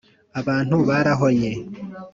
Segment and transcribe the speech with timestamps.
[0.39, 1.51] Abantu barahonye